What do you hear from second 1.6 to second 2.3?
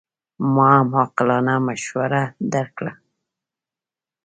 مشوره